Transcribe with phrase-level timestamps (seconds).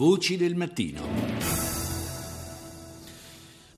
[0.00, 1.69] Voci del mattino.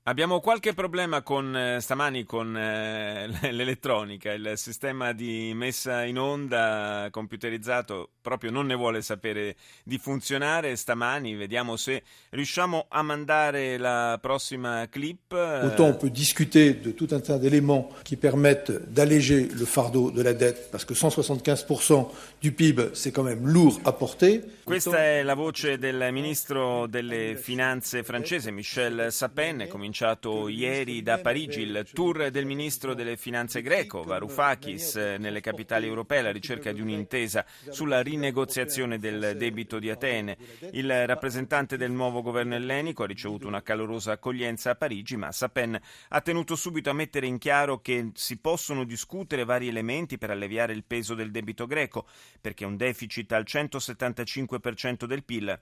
[0.05, 7.07] Abbiamo qualche problema con, eh, stamani con eh, l'elettronica, il sistema di messa in onda
[7.09, 14.17] computerizzato proprio non ne vuole sapere di funzionare stamani, vediamo se riusciamo a mandare la
[14.21, 15.31] prossima clip.
[15.31, 20.21] Autant on peut discuter de tout un tas d'éléments qui permettent d'alléger le fardeau de
[20.21, 22.09] la dette, parce que 175%
[22.41, 24.41] du PIB c'est quand même lourd à porter.
[24.65, 31.61] Questa è la voce del ministro delle finanze francese Michel Sapin, cominciato ieri da Parigi
[31.61, 37.45] il tour del ministro delle finanze greco Varoufakis nelle capitali europee alla ricerca di un'intesa
[37.69, 40.35] sulla rinegoziazione del debito di Atene.
[40.71, 45.79] Il rappresentante del nuovo governo ellenico ha ricevuto una calorosa accoglienza a Parigi, ma Sapin
[46.09, 50.73] ha tenuto subito a mettere in chiaro che si possono discutere vari elementi per alleviare
[50.73, 52.07] il peso del debito greco,
[52.41, 55.61] perché un deficit al 175% del PIL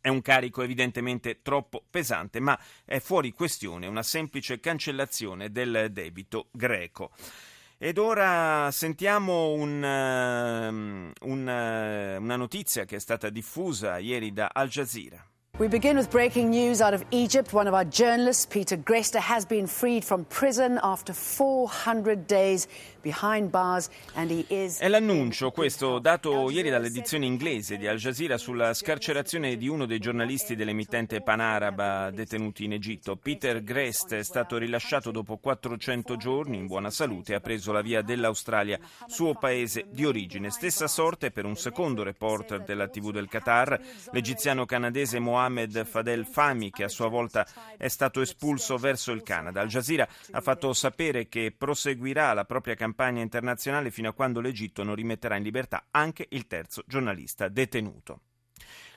[0.00, 6.48] è un carico evidentemente troppo pesante, ma è fuori questione una semplice cancellazione del debito
[6.50, 7.10] greco.
[7.82, 14.50] Ed ora sentiamo un, um, un, uh, una notizia che è stata diffusa ieri da
[14.52, 15.24] Al Jazeera.
[15.60, 17.52] We begin with breaking news out of Egypt.
[17.52, 22.66] One of our journalists, Peter Grester, has been freed from prison after 400 days
[23.02, 28.38] behind bars and he is È l'annuncio, questo dato ieri dall'edizione inglese di Al Jazeera
[28.38, 33.16] sulla scarcerazione di uno dei giornalisti dell'emittente panaraba detenuti in Egitto.
[33.16, 37.82] Peter Grest è stato rilasciato dopo 400 giorni in buona salute e ha preso la
[37.82, 40.48] via dell'Australia, suo paese di origine.
[40.48, 43.78] Stessa sorte per un secondo reporter della TV del Qatar,
[44.12, 49.22] l'egiziano canadese Mohamed Mohamed Fadel Fami, che a sua volta è stato espulso verso il
[49.22, 49.60] Canada.
[49.60, 54.84] Al Jazeera ha fatto sapere che proseguirà la propria campagna internazionale fino a quando l'Egitto
[54.84, 58.20] non rimetterà in libertà anche il terzo giornalista detenuto.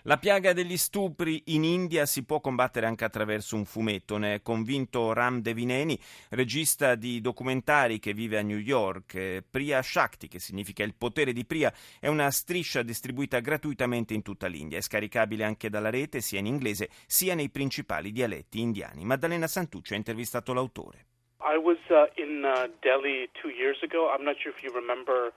[0.06, 4.42] La piaga degli stupri in India si può combattere anche attraverso un fumetto, ne è
[4.42, 5.98] convinto Ram Devineni,
[6.32, 9.46] regista di documentari che vive a New York.
[9.50, 14.48] Priya Shakti, che significa il potere di Priya, è una striscia distribuita gratuitamente in tutta
[14.48, 14.80] l'India.
[14.80, 19.06] È scaricabile anche dalla rete, sia in inglese sia nei principali dialetti indiani.
[19.06, 21.06] Maddalena Santucci ha intervistato l'autore.
[21.40, 24.14] I was uh, in uh, Delhi two years ago.
[24.14, 25.32] I'm not sure if you remember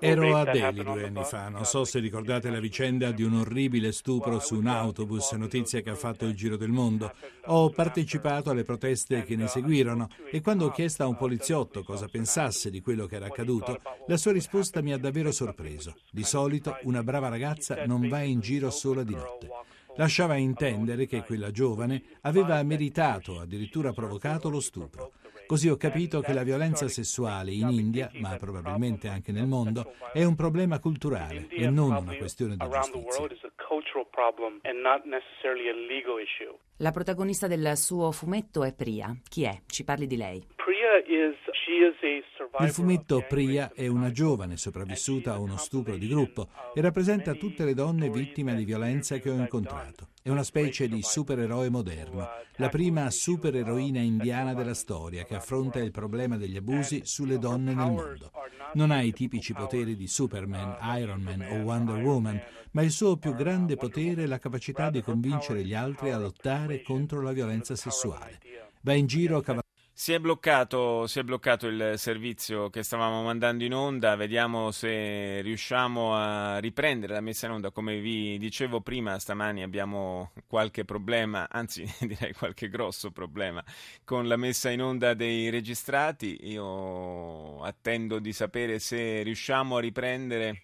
[0.00, 3.92] Ero a Delhi due anni fa, non so se ricordate la vicenda di un orribile
[3.92, 7.12] stupro su un autobus, notizia che ha fatto il giro del mondo.
[7.46, 12.08] Ho partecipato alle proteste che ne seguirono e quando ho chiesto a un poliziotto cosa
[12.08, 15.94] pensasse di quello che era accaduto, la sua risposta mi ha davvero sorpreso.
[16.10, 19.48] Di solito una brava ragazza non va in giro sola di notte.
[19.96, 25.12] Lasciava intendere che quella giovane aveva meritato, addirittura provocato lo stupro.
[25.54, 30.24] Così ho capito che la violenza sessuale in India, ma probabilmente anche nel mondo, è
[30.24, 33.28] un problema culturale e non una questione di giustizia.
[36.78, 39.16] La protagonista del suo fumetto è Priya.
[39.28, 39.60] Chi è?
[39.64, 40.44] Ci parli di lei.
[42.58, 47.64] Il fumetto Priya è una giovane sopravvissuta a uno stupro di gruppo e rappresenta tutte
[47.64, 50.08] le donne vittime di violenza che ho incontrato.
[50.20, 55.92] È una specie di supereroe moderno, la prima supereroina indiana della storia che affronta il
[55.92, 58.32] problema degli abusi sulle donne nel mondo.
[58.72, 63.16] Non ha i tipici poteri di Superman, Iron Man o Wonder Woman, ma il suo
[63.16, 67.76] più grande potere è la capacità di convincere gli altri a lottare contro la violenza
[67.76, 68.38] sessuale.
[68.80, 69.64] Va in giro cavalcando
[69.96, 75.40] si è, bloccato, si è, bloccato, il servizio che stavamo mandando in onda, vediamo se
[75.40, 77.70] riusciamo a riprendere la messa in onda.
[77.70, 83.62] Come vi dicevo prima, stamani abbiamo qualche problema, anzi direi qualche grosso problema
[84.02, 86.38] con la messa in onda dei registrati.
[86.50, 90.62] Io attendo di sapere se riusciamo a riprendere.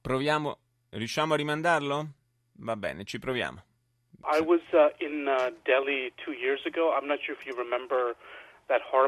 [0.00, 2.12] Proviamo, riusciamo a rimandarlo?
[2.52, 3.64] Va bene, ci proviamo.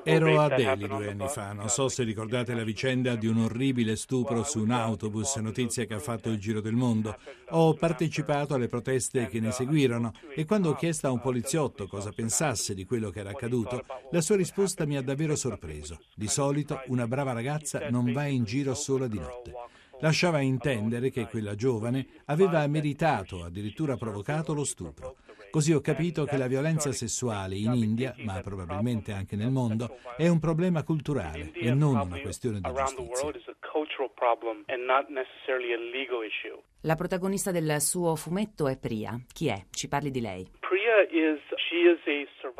[0.02, 3.94] Ero a Delhi due anni fa, non so se ricordate la vicenda di un orribile
[3.94, 7.16] stupro su un autobus, notizia che ha fatto il giro del mondo.
[7.50, 10.12] Ho partecipato alle proteste che ne seguirono.
[10.34, 14.20] e quando ho chiesto a un poliziotto cosa pensasse di quello che era accaduto, la
[14.20, 16.00] sua risposta mi ha davvero sorpreso.
[16.12, 19.52] Di solito una brava ragazza non va in giro sola di notte
[20.02, 25.16] lasciava intendere che quella giovane aveva meritato, addirittura provocato lo stupro.
[25.50, 30.26] Così ho capito che la violenza sessuale in India, ma probabilmente anche nel mondo, è
[30.28, 33.32] un problema culturale e non una questione di giustizia.
[36.82, 39.18] La protagonista del suo fumetto è Priya.
[39.32, 39.64] Chi è?
[39.70, 40.46] Ci parli di lei.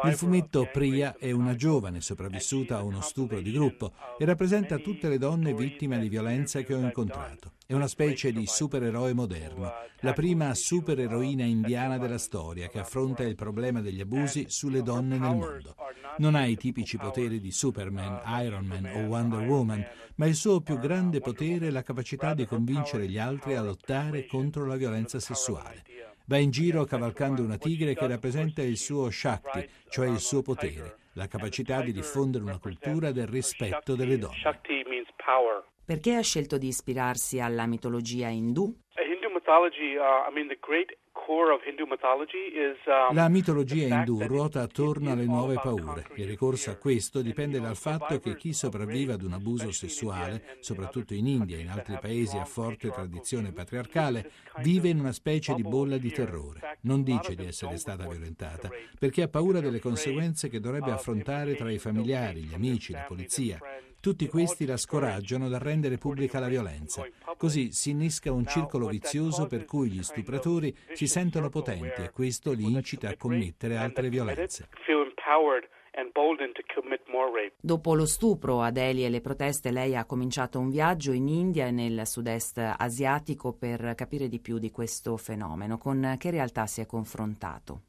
[0.05, 5.09] Nel fumetto Priya è una giovane sopravvissuta a uno stupro di gruppo e rappresenta tutte
[5.09, 7.53] le donne vittime di violenza che ho incontrato.
[7.67, 9.71] È una specie di supereroe moderno,
[10.01, 15.37] la prima supereroina indiana della storia che affronta il problema degli abusi sulle donne nel
[15.37, 15.75] mondo.
[16.19, 19.85] Non ha i tipici poteri di Superman, Iron Man o Wonder Woman,
[20.17, 24.27] ma il suo più grande potere è la capacità di convincere gli altri a lottare
[24.27, 25.83] contro la violenza sessuale.
[26.27, 30.97] Va in giro cavalcando una tigre che rappresenta il suo Shakti, cioè il suo potere,
[31.15, 34.61] la capacità di diffondere una cultura del rispetto delle donne.
[35.85, 38.73] Perché ha scelto di ispirarsi alla mitologia indù?
[41.33, 46.05] Um, la mitologia indù ruota attorno alle nuove paure.
[46.17, 51.15] Il ricorso a questo dipende dal fatto che chi sopravvive ad un abuso sessuale, soprattutto
[51.15, 55.63] in India e in altri paesi a forte tradizione patriarcale, vive in una specie di
[55.63, 56.79] bolla di terrore.
[56.83, 58.69] Non dice di essere stata violentata,
[58.99, 63.59] perché ha paura delle conseguenze che dovrebbe affrontare tra i familiari, gli amici, la polizia.
[64.03, 67.07] Tutti questi la scoraggiano dal rendere pubblica la violenza.
[67.37, 72.51] Così si innesca un circolo vizioso per cui gli stupratori si sentono potenti e questo
[72.51, 74.69] li incita a commettere altre violenze.
[77.61, 81.69] Dopo lo stupro a Delhi e le proteste, lei ha cominciato un viaggio in India
[81.69, 85.79] e nel sud-est asiatico per capire di più di questo fenomeno.
[85.79, 87.83] Con che realtà si è confrontato?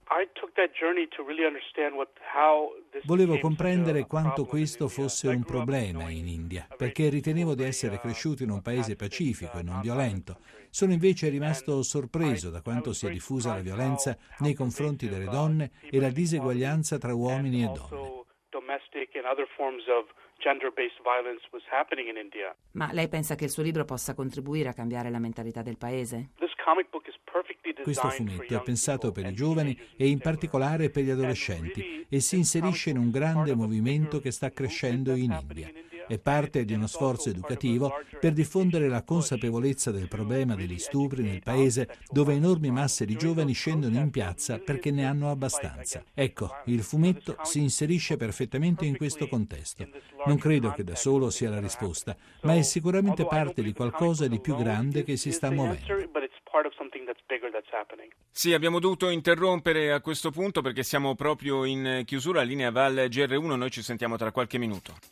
[3.05, 8.49] Volevo comprendere quanto questo fosse un problema in India, perché ritenevo di essere cresciuto in
[8.49, 10.37] un paese pacifico e non violento.
[10.69, 15.99] Sono invece rimasto sorpreso da quanto sia diffusa la violenza nei confronti delle donne e
[15.99, 18.21] la diseguaglianza tra uomini e donne.
[22.73, 26.31] Ma lei pensa che il suo libro possa contribuire a cambiare la mentalità del paese?
[27.83, 32.37] Questo fumetto è pensato per i giovani e in particolare per gli adolescenti e si
[32.37, 35.71] inserisce in un grande movimento che sta crescendo in India.
[36.07, 41.41] È parte di uno sforzo educativo per diffondere la consapevolezza del problema degli stupri nel
[41.41, 46.03] paese dove enormi masse di giovani scendono in piazza perché ne hanno abbastanza.
[46.13, 49.87] Ecco, il fumetto si inserisce perfettamente in questo contesto.
[50.25, 54.39] Non credo che da solo sia la risposta, ma è sicuramente parte di qualcosa di
[54.39, 56.11] più grande che si sta muovendo.
[58.31, 63.55] Sì, abbiamo dovuto interrompere a questo punto perché siamo proprio in chiusura, linea Val GR1,
[63.55, 64.93] noi ci sentiamo tra qualche minuto.